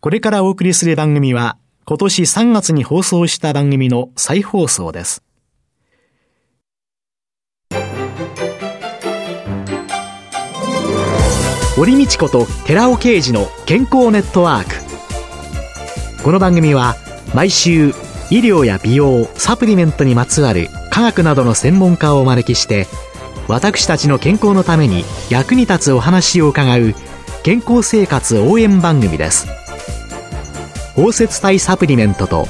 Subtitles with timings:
[0.00, 5.22] これからお送りする番組は、今年3月に放送した番組の再放送です。
[11.76, 16.22] 堀道子と寺尾啓二の健康ネットワーク。
[16.22, 16.94] この番組は、
[17.34, 17.88] 毎週、
[18.30, 22.86] 医療や美容、サプリメントにまつわる科学などの専門家をお招きして、
[23.48, 26.94] 私たちの健康のために役に立つお話を伺う
[27.42, 29.65] 健康生活応援番組です。
[30.96, 32.46] 包摂体サプリメントと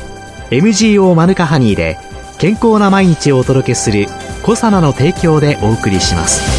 [0.50, 1.98] MGO マヌカハニーで
[2.38, 4.06] 健康な毎日をお届けする
[4.44, 6.54] コサナの提供でお送りします。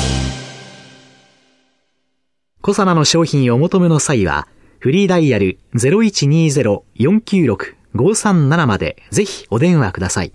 [2.62, 10.34] コサナの商品をお求めの際はフリーダイヤル0120-496-537までぜひお電話ください。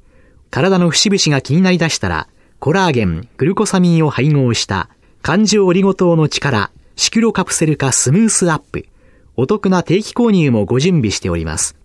[0.51, 2.29] 体の節々が気になりだしたら
[2.61, 4.89] コラーゲン、グルコサミンを配合した
[5.21, 8.87] 環状オリゴ糖の力シクロカプセル化スムースアップ。
[9.37, 11.77] お得な定期購入もご準備しております。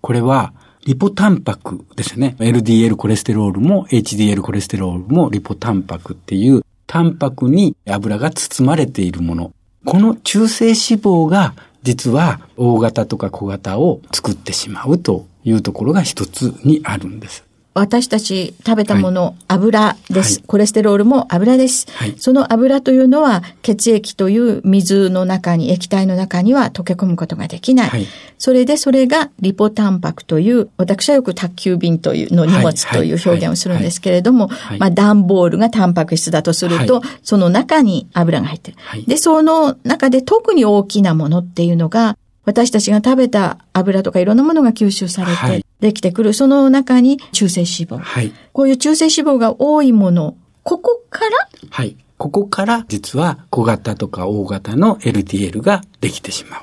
[0.00, 0.52] これは、
[0.86, 2.36] リポタンパクですね。
[2.38, 9.52] LDL コレステロールも HDL コレステロールもリポタンパクっていうタンパクに油が包まれているもの。
[9.84, 17.44] この中性脂肪が実は大型とか小型を作ってしまうというところが一つにあるんです。
[17.74, 28.06] 私たち食べたもの、はい、油です、はい、コレステロールも油です、はい、その油というのは血液という水の中に、液体の中には溶け込むことができない。
[28.38, 38.78] それでそれがリポタンパクという、私はよく宅急便というの荷物という表現をするんですけれども、まあ段ボールがタンパク質だとすると、その中に油が入ってる。
[39.06, 47.98] で、その中で特に大きなものっていうのが、私たちが食べた油とかいろんなものが吸収されてできてくる、はい、その中に中性脂肪。
[47.98, 48.32] はい。
[48.52, 51.30] こういう中性脂肪が多いもの、ここから
[51.70, 51.96] はい。
[52.16, 56.62] ここから実は小型とか大型の LDL ができてしまう。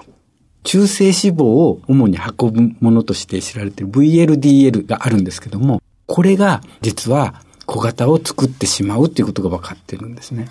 [0.64, 10.48] 中性脂肪を主に運ぶものとして知られている VLDL があるんですけども、これが実は小型を作ってしまうということが分かっているんですね。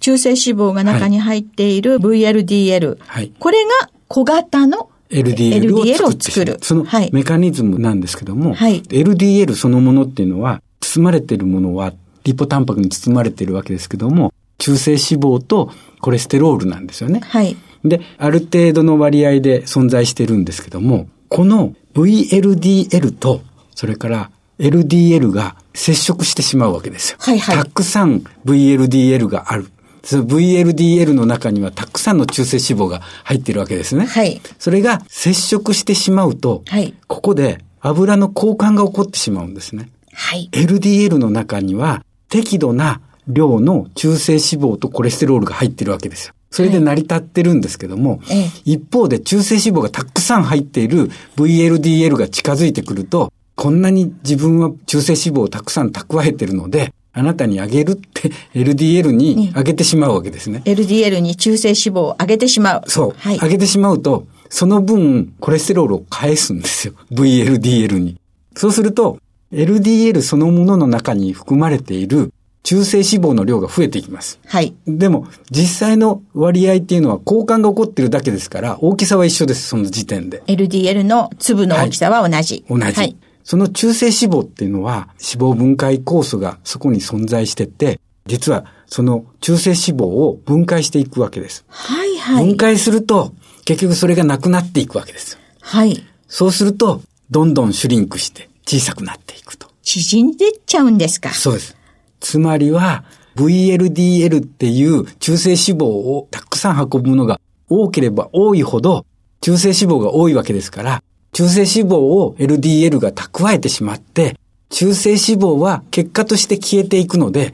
[0.00, 2.98] 中性脂肪が中に入っている VLDL。
[3.00, 3.32] はい。
[3.38, 6.58] これが小型の LDL を作る。
[6.62, 11.92] そのメカニズムなんですけども、はい、LDL そのものっていうのは、包まれているものは、
[12.24, 17.20] リポタンパクに包まれているわけですけども、中性脂肪とコレステロールなんですよね。
[17.20, 17.56] はい。
[17.84, 23.42] で、ある程度の割合で存在してるんですけども、この VLDL と、
[23.76, 27.18] それから LDL が接触してしまうわけですよ。
[27.20, 27.56] はいはい。
[27.58, 29.70] たくさん VLDL がある。
[30.02, 34.06] その VLDL の中にはたくさんの中性脂肪が入っているわけですね。
[34.06, 34.40] はい。
[34.58, 36.94] それが接触してしまうと、はい。
[37.06, 39.90] ここで油の交換が起こってしまうんですね。
[40.12, 40.48] はい。
[40.52, 46.34] LDL の中には適度な量の中性脂肪とコレステロールが入ってるわけですよ。
[46.50, 60.62] それで成り立ってるんですけども、はい、一方で中性脂肪がたくさん入っている VLDL が近づいてくると、こんなに自分は中性脂肪をたくさん蓄えてるので、あなたにあげるって LDL にあげてしまうわけですね。
[60.64, 62.82] LDL に中性脂肪をあげてしまう。
[62.86, 63.14] そう。
[63.18, 66.94] はい、あげてしまうと、その分コレステロールを返すんですよ。
[67.12, 68.16] VLDL に。
[68.54, 69.18] そうすると、
[69.52, 74.38] LDL そのものの中に含まれている中性脂肪の量が増えていきます。
[74.46, 74.74] はい。
[74.86, 80.42] でも、実際の割合っていうのは交換が起こってるだけですから、大きさは一緒です、その時点で。
[80.46, 82.64] LDL の粒の大きさは同じ。
[82.68, 82.92] はい、同じ。
[82.92, 83.16] はい。
[83.44, 91.64] その中性脂肪っていうのは、脂肪分解酵素がそこに存在してて、実はその中性脂肪を分解していくわけです。
[91.68, 92.46] はいはい。
[92.46, 93.32] 分解すると、
[93.64, 95.38] 結局それがなくなっていくわけです。
[95.60, 96.04] はい。
[96.28, 99.68] そうすると、どんどんシュリンクして小さくなっていくと。
[99.82, 101.30] 縮んでっちゃうんですか？
[101.30, 101.76] そうです。
[102.20, 103.04] つまりは、
[103.36, 109.06] VLDL っていう中性脂肪をたくさん運ぶものが多ければ多いほど、
[109.40, 114.36] 中性脂肪が多いわけですから、中性脂肪を LDL が蓄えてしまって、
[114.68, 117.52] 中性脂肪は結果として消えていくので、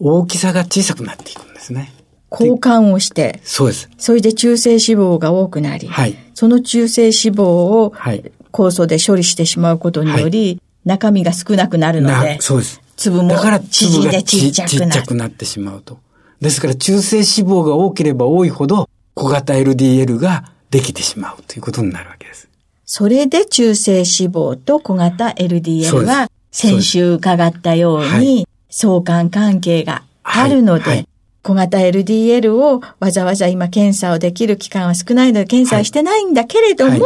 [0.00, 1.92] 大きさが小さくなっていくんですね。
[2.30, 3.40] 交換をして。
[3.44, 3.90] そうです。
[3.98, 5.88] それで中性脂肪が多くなり。
[5.88, 6.16] はい。
[6.34, 8.32] その中性脂肪を、はい。
[8.52, 12.38] 酵素で処理してしまうことにより、はい、中身が少なくなるので。
[12.40, 12.80] そうです。
[12.96, 13.34] 粒も
[13.70, 14.92] 縮んでちっちゃくなる。
[14.92, 15.98] ちっちゃくなってしまうと。
[16.40, 22.49] ですから中性脂肪が多ければ多いほど小型 LDL ができてしまうということになるわけです。
[22.92, 31.06] それで中性脂肪と小型 LDL は先週伺ったように相関関係があるので、
[31.44, 36.98] 小型 LDL をわざわざ今検査をできる期間は少ないので検査してないんだけれども、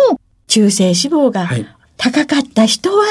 [0.46, 1.50] 中性脂肪が
[1.98, 3.04] 高かった人は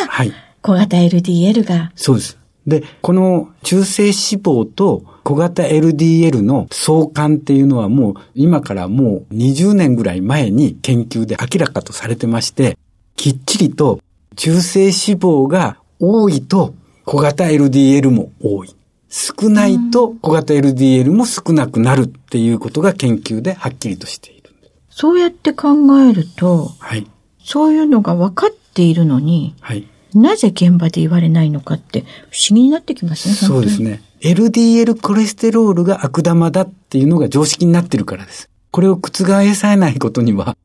[0.64, 2.40] 小型 LDL がそうです。
[2.68, 12.78] で、この中性脂肪と小型 LDL の相関っていうのはもう今からもう20年ぐらい前に研究で明らかとされてまして、
[13.16, 14.00] きっちりと
[14.36, 16.74] 中性脂肪が多いと
[17.06, 18.76] 小型 LDL も多い。
[19.10, 24.44] 少ないと小型 LDL も少なくなるっていうことが研究ではっきりとしている。
[24.90, 25.70] そうやって考
[26.00, 27.08] えると、はい、
[27.44, 29.88] そういうのが分かっているのに、はい、
[30.18, 33.36] なぜ現場で言われないのかって不思議になってきますね。
[33.36, 34.02] そうですね。
[34.22, 38.50] LDL コレステロールが悪玉だっていうのが常識になってるからです。
[38.72, 40.58] これを覆さないことには。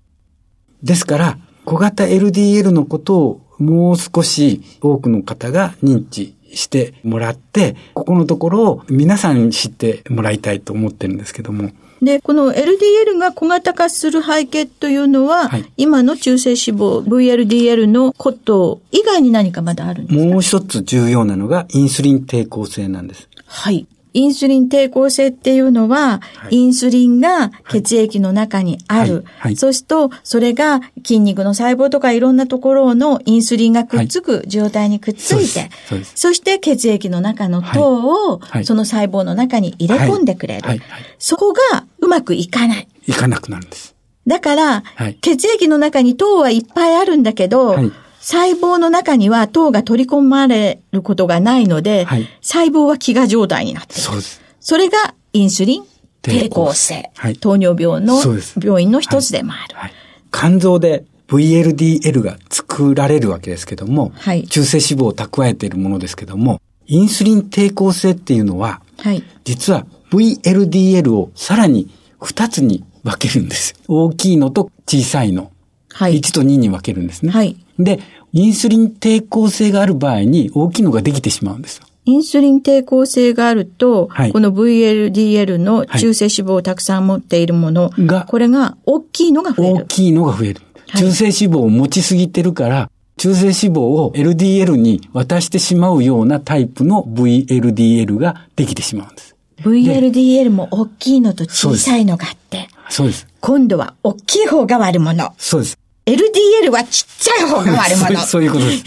[0.82, 11.70] ですから、小型 LDL のことをもう少し多くの方が認知してもらって、ここのところを皆さんに知ってもらいたいと思ってるんですけども。
[12.00, 20.24] で、この LDL が小型化する背景というのは、はい、今の中性脂肪 VLDL のこと以外に何かまだあるんですか？
[20.24, 23.28] もう一つ重要なのがインスリン抵抗性なんです。
[23.46, 23.86] はい。
[24.18, 29.14] インスリン抵抗性っていうのは、はい、インスリンが血液の中にある。
[29.14, 29.24] はい。
[29.38, 35.70] はい、そうすると、それが筋肉の細胞とかいろんなところのインスリンがくっつく状態にくっついて、
[36.16, 40.82] そして血液の中の糖を、その細胞の中に入れ込んでくれる。
[41.20, 42.88] そこがうまくいかない。
[43.06, 43.94] いかなくなるんです。
[44.26, 44.82] だから、
[45.20, 47.76] 血液の中に糖はいっぱいあるんだけど、
[48.20, 54.02] 細胞の中には糖が取り込まれることがないので、はい、細胞は飢餓状態になっている。
[54.02, 54.40] そうです。
[54.60, 55.84] それがインスリン
[56.22, 57.10] 抵抗性。
[57.16, 58.20] はい、糖尿病の
[58.62, 59.76] 病院の一つでもある。
[59.76, 59.92] はい、
[60.32, 73.74] 肝臓で VLDL が作られるわけですけども、はい、中性脂肪を蓄えているものですけども、インスリン抵抗性っていうのは、はい、実は VLDL をさらに2つに分けるんです。
[73.86, 75.52] 大きいのと小さいの。
[75.98, 77.32] はい、1と2に分けるんですね。
[77.32, 77.98] はい、で、
[78.32, 81.86] インスリン抵抗性がある場合に大きいのができてしまうんですよ。
[82.04, 89.74] インスリン抵抗性があると、はい、この VLDL の中性脂肪をたくさん持っているものが、これが大きいのが増える。
[89.74, 90.60] 大きいのが増える。
[90.94, 99.34] 中性脂肪を持ちすぎてるから、中性脂肪を LDL に渡してしまうようなタイプの VLDL ができてしまうんです。
[99.62, 102.68] VLDL も大きいのと小さいのがあって。
[102.88, 103.26] そうです。
[103.40, 105.34] 今度は大きい方が悪者。
[105.36, 105.78] そうです。
[106.08, 108.18] LDL はちっちゃい方が悪者。
[108.20, 108.84] そういうことです。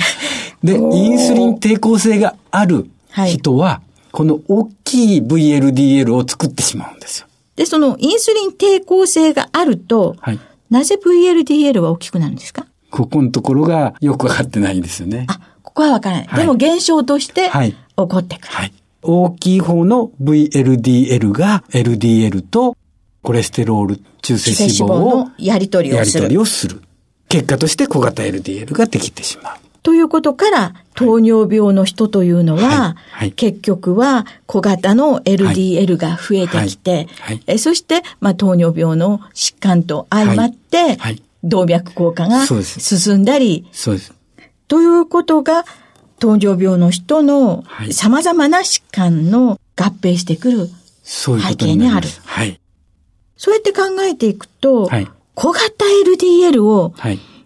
[0.64, 2.90] で、インスリン抵抗性がある
[3.28, 7.28] 人は、はい、この大きい VLDL を作ってしまうんですよ。
[7.56, 12.66] で、そのインスリン抵抗性があると、はい、なぜ VLDL は大きくなるんですか？
[12.90, 15.26] ここのところがよくわかってないんですよね。
[15.30, 16.28] あ、ここはわからない。
[16.28, 18.54] はい、でも現象として起こってくる。
[18.54, 18.74] はい。
[19.04, 22.76] 大きい方の VLDL が LDL と
[23.22, 26.24] コレステロール中性脂肪をやり取りをする。
[26.24, 26.82] やり取りをする。
[27.32, 29.58] 結果として小型 LDL ができてしまう。
[29.84, 32.96] ということから、糖尿病の人というのは、はい。
[33.12, 37.08] はい、結局は小型の LDL が増えてきて、
[37.48, 40.98] えそして、まあ、糖尿病の疾患と相まって、
[41.44, 44.14] 動脈硬化が進んだり、そうです。
[44.68, 45.66] ということが、
[46.20, 50.70] 糖尿病の人の様々な疾患の合併してくる
[51.04, 52.08] 背景にある。
[52.26, 52.60] はい。
[53.36, 55.08] そうやって考えていくと、はい、
[55.42, 56.94] 小型 LDL を、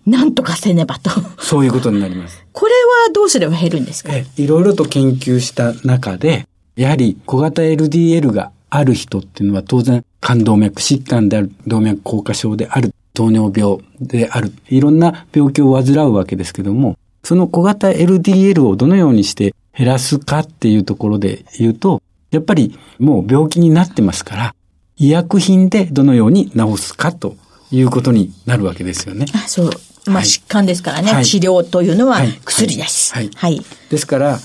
[0.05, 1.23] なんとかせねばと、はい。
[1.39, 2.45] そういうことになります。
[2.51, 2.73] これ
[3.05, 4.13] はどうすれば減るんですか？
[4.13, 24.55] えいろいろと研究した中で、やはり小型 LDL がある人っていうのは当然肝動脈疾患である、動脈硬化症である、糖尿病である、いろんな病気を患うわけですけども、その小型 LDL をどのようにして減らすかっていうところで言うと、やっぱりもう病気になってますから、
[24.97, 27.37] 医薬品でどのように治すかと
[27.71, 29.25] いうことになるわけですよね。
[29.33, 29.69] あそう。
[30.07, 33.13] まあ、疾患ですからね、はい、治療というのは薬です。
[33.13, 33.29] はい。
[33.35, 34.39] はい、ですから、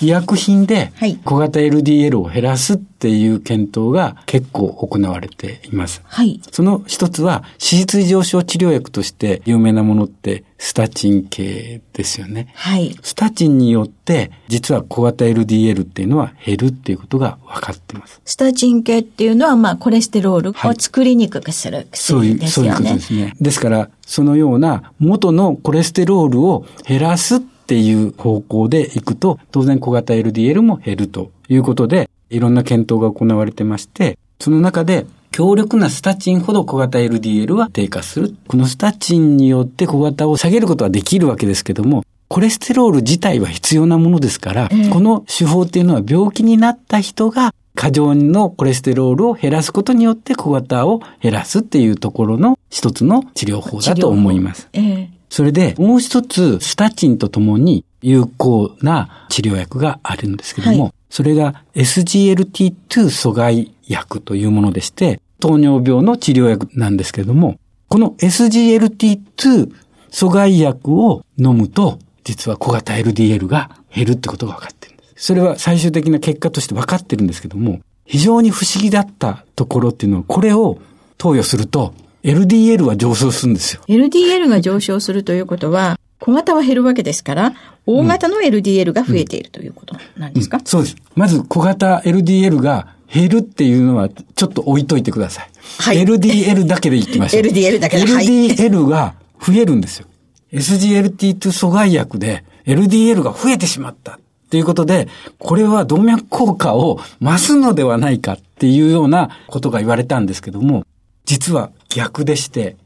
[0.00, 0.92] 医薬品で
[1.24, 6.02] 小型 LDL を減らすっていう検討が結構行われています。
[6.04, 6.40] はい。
[6.50, 12.52] その一つは脂質異常症治療薬として有名なものってスタチン系ですよね。
[12.54, 12.96] はい。
[13.02, 18.20] スタチンによって実は小型 LDL っていうのは減るっていうことが分かっています。
[18.24, 22.22] スタチン系っていうのはまあコレステロールを作りにくくする薬ですよね。
[22.22, 23.34] そういう、そういうことですね。
[23.40, 38.36] ですからそのような元のコレステロールを減らすっていう方向でいくと、当然小型 LDL も減るということで、いろんな検討が行われてまして、その中で強力なスタチンほど小型 LDL は低下する。
[38.46, 54.68] このスタチンによって小型を下げることはできるわけですけども、コレステロール自体は必要なものですから、えー、この手法っていうのは病気になった人が過剰のコレステロールを減らすことによって小型を減らすっていうところの一つの治療法だと思います。
[54.72, 62.76] えー、それで、もう一つ、スタチンとともに有効な治療薬があるんですけども、はい、それが SGLT2
[63.06, 69.72] 阻害薬というものでして、糖尿病の治療薬なんですけれども、この SGLT2
[70.12, 75.14] 阻害薬を飲むと、実は小型 LDL が減るってことが分かってるんです。
[75.16, 80.78] それは最終的な結果として分かってるんですけども、非常に不思議だったところっていうのは、これを
[81.18, 81.92] 投与すると、
[82.24, 83.82] LDL は上昇するんですよ。
[83.86, 87.54] LDL が上昇するということは、小型は減るわけですから、
[87.86, 90.96] 大型の LDL が増えているということなんですか、うんうん、そうです。
[91.14, 95.50] まず小型 LDL が減るっていうのはちょっと置いといてください。
[95.80, 96.02] はい。
[96.02, 97.42] LDL だけでいきましょう。
[97.42, 98.04] LDL だけで。
[98.04, 100.06] LDL が増えるんですよ。
[100.52, 104.12] SGLT2 阻害薬で LDL が増えてしまった。
[104.12, 104.18] っ
[104.54, 110.86] ていうことで、これは動脈硬化を増すのではないかっていうようなことが言われたんですけども、
[111.24, 112.76] 実は逆でして、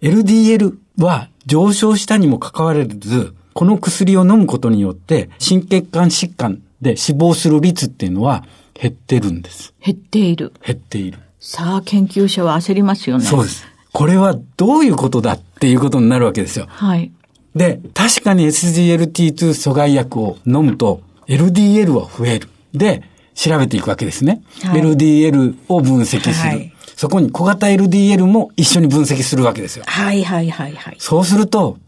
[0.00, 8.44] LDL は上昇したにもかかわらず、この薬を飲むことによって、心血管疾患で死亡する率っていうのは
[8.74, 9.74] 減ってるんです。
[9.80, 10.52] 減っている。
[10.64, 11.18] 減っている。
[11.38, 13.24] さあ、研究者は焦りますよね。
[13.24, 13.66] そうです。
[13.92, 16.66] これはどういうことだっていうことになるわけですよ。
[16.68, 17.12] はい。
[17.54, 22.48] で、確かに SGLT2 阻害薬を飲むと LDL は増える。
[22.72, 23.02] で、
[23.34, 24.42] 調べていくわけですね。
[24.62, 26.32] はい、LDL を分析する。
[26.32, 29.84] はいそこに小型 LDL も一緒に分析するわけですよ。
[29.86, 30.96] はいはいはいはい。
[30.98, 31.78] そうすると、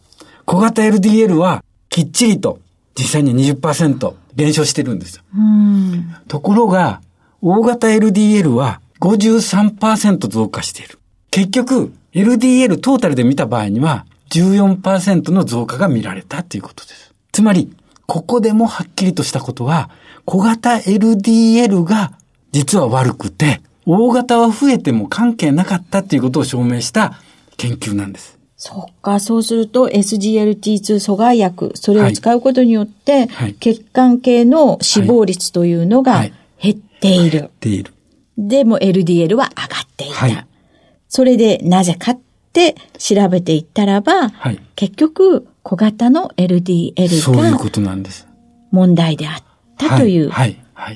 [0.44, 2.58] 小型 LDL はきっちりと
[2.96, 5.22] 実際に20%減少してるんですよ。
[6.28, 7.00] ところが、
[7.40, 10.98] 大型 LDL は53%増加している。
[11.30, 17.12] 結局、LDL トータルで見た場合には14%の増加が見られたということです。
[17.32, 17.72] つまり、
[18.06, 19.90] ここでもはっきりとしたことは、
[20.24, 22.12] 小型 LDL が
[22.52, 27.14] 実は悪くて、大型は増えても関係なかったっていうことを証明した
[27.56, 28.38] 研究なんです。
[28.56, 36.24] そっか、そうすると SGLT2 阻害薬、それを使うことによって、はい、血管系の死亡率というのが
[36.58, 37.40] 減っている。
[37.40, 37.92] 減っている。
[38.38, 40.14] でも LDL は上がっていた。
[40.14, 40.46] はい、
[41.08, 42.20] それでなぜかっ
[42.52, 48.26] て調べていったらば、はい、結局小型の LDL がそういうことなんです。
[48.70, 49.42] 問題であっ
[49.76, 50.32] たという、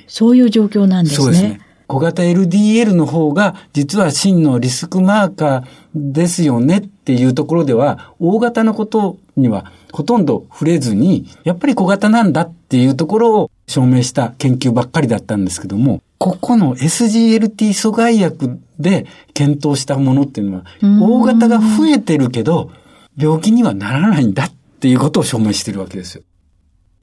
[0.06, 1.24] そういう状況なんですね。
[1.24, 1.60] そうですね。
[1.88, 22.70] 小型 LDL の方が実は真のリスクマーカーですよねっていうところでは、大型のことにはほとんど触れずに、やっぱり小型なんだっていうところを証明した研究ばっかりだったんですけども、ここの SGLT 阻害薬で検討したものっていうのは、大型が増えてるけど、
[23.16, 26.22] 病気にはならないんだっていうことを証明してるわけですよ。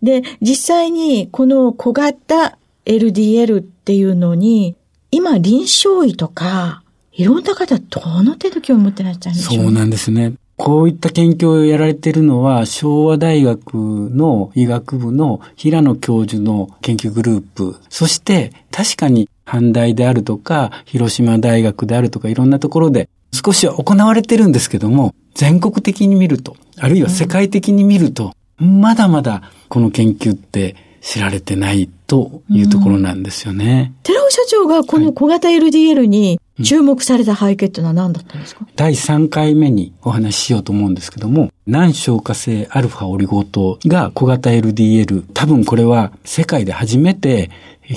[0.04, 4.76] で、実際にこの小型 LDL っていうのに、
[5.12, 9.64] 今臨床医とか、いろんな方どの程度興味持ってらっしゃるんでしょう？
[9.64, 10.34] そうなんですね。
[10.58, 33.94] こういった研究をやられているのは、昭和大学の医学部の平野教授の研究グループ、そして確かに阪大であるとか、広島大学であるとか、いろんなところで少しは行われてるんですけども、全国的に見ると、あるいは世界的に見ると、まだまだこの研究って知られてないというところなんですよね。
[34.04, 47.52] 寺尾社長がこの小型 LDL に注目された背景っていうのは何だったんですか、第3回目にお話ししようと思うんですけども、難消化性アルファオリゴ糖が小型 LDL、多分これは世界で初めて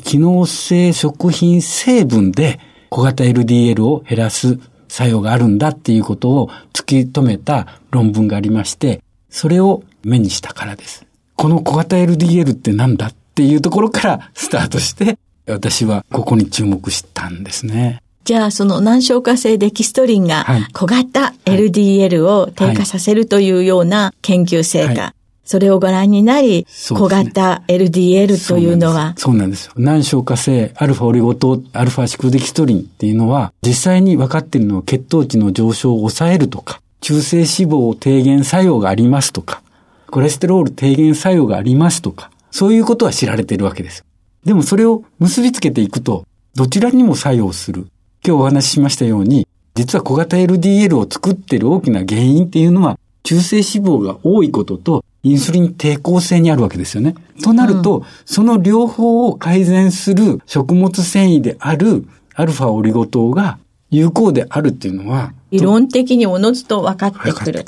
[0.05, 2.59] 機能性食品成分で
[2.91, 11.07] 小型 LDL を減らす作用があるんだっていうことを突き止めた論文がありまして、それを目にしたからです。
[11.37, 15.17] この小型 LDL って何だっていうところからスタートして、
[15.47, 18.03] 私はここに注目したんですね。
[18.25, 25.15] じゃあ、その難消化性デキストリンが小型 LDL を低下させるというような研究成果。
[25.45, 29.73] それをご覧になり、小型 LDL というのはそうなんですよ。
[29.77, 39.63] 難消化性アルファオリゴ糖、アルファシクロデキストリンっていうのは、実際に分かっているのは血糖値の上昇を抑えるとか、中性脂肪を低減作用がありますとか、
[40.11, 44.05] コレステロール低減作用がありますとか、そういうことは知られているわけです。
[44.45, 47.87] でもそれを結びつけていくと、どちらにも作用する。
[48.27, 57.15] 今日お話ししましたように、実は小型 LDL を作っている大きな原因っていうのは、中性脂肪が多いことと、インスリン抵抗性にあるわけですよね。
[57.43, 63.59] となると、うん、その両方を改善する食物繊維であるアルファオリゴ糖が
[63.91, 67.65] 有効であるっていうのは、理論的におのずと分かってくる。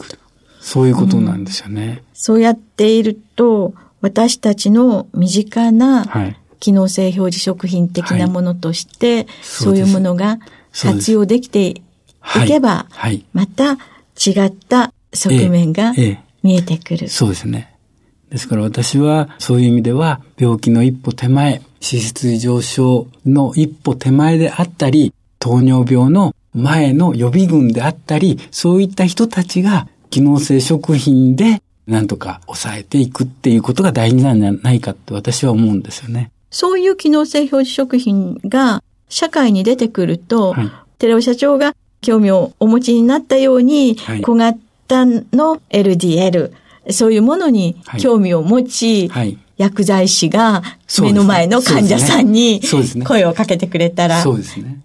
[0.60, 6.06] そういうことなんですよね、うん、そうやっていると、私たちの身近な
[6.58, 10.38] 機能性表示食品的なものとして、はい、そういうものが
[10.72, 11.82] 活用できてい
[12.46, 15.92] けば、はい、また違った側面が
[16.42, 17.76] 見えてくる、ええそうですね。
[18.30, 31.60] ですから私はそういう意味では病気の一歩手前、脂質異常症の一歩手前であったり、糖尿病の前の予備軍であったり、そういった人たちが機能性食品で
[31.90, 36.30] なんとか抑えていくっていうことが大事なんじゃないかって私は思うんですよね。
[36.50, 46.52] そういう機能性表示食品が社会に出てくると、はい、寺尾社長が興味をお持ちになったように、はい、小型の LDL、
[46.90, 50.62] そういうものに興味を持ち、はい、薬剤師が
[51.00, 52.62] 目の前の患者さんに
[53.04, 54.24] 声をかけてくれたら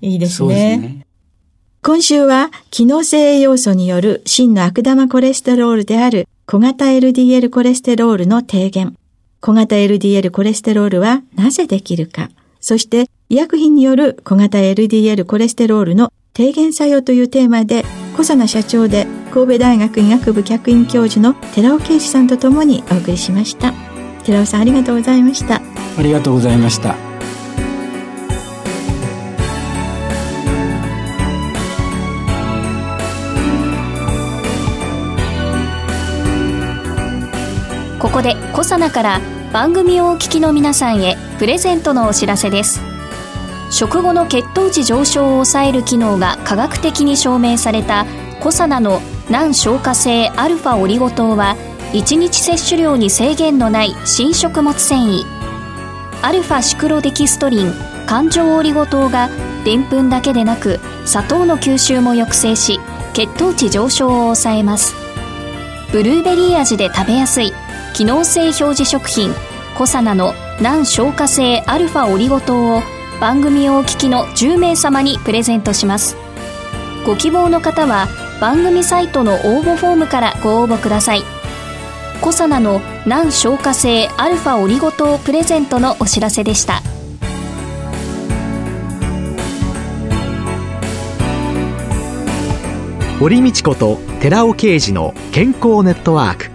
[0.01, 1.05] いいですね。
[1.81, 8.95] 今週は機能性栄養素による真の悪玉コレステロールである小型 LDL コレステロールの低減。
[9.41, 12.29] 小型 LDL コレステロールはなぜできるか。
[12.59, 23.73] そして医薬品による小型 LDL コレステロールの低減作用というテーマで、小佐奈社長で神戸大学医学部客員教授の寺尾啓二さんとともにお送りしました。
[24.23, 25.63] 寺尾さんありがとうございました。
[25.97, 27.04] ありがとうございました。
[38.15, 42.79] こでコサナから番組をお聞きの皆さんへプレゼントのお知らせです。
[43.69, 48.05] 食後の血糖値上昇を抑える機能が科学的に証明された
[48.39, 51.57] コサナの難消化性アルファオリゴ糖は
[51.91, 55.25] 1日摂取量に制限のない新食物繊維。
[56.21, 57.73] アルファシクロデキストリン
[58.05, 59.29] 環状オリゴ糖が
[59.65, 62.79] でんぷんだけでなく砂糖の吸収も抑制し
[63.13, 64.95] 血糖値上昇を抑えます。
[65.91, 67.53] ブルーベリー味で食べやすい。
[67.95, 69.33] 機能性表示食品
[69.77, 72.81] コサナの難消化性アルファオリゴ糖を
[73.21, 76.17] 番組をお聞きの10名様にプレゼントします。
[77.05, 78.09] ご希望の方は
[78.41, 81.23] 番組サイトの応募フォームからご応募ください。
[82.19, 86.81] コサナの難消化性アルファオリゴ糖プレゼントのお知らせでした。
[93.21, 96.54] 堀道子と寺尾啓二の健康ネットワーク。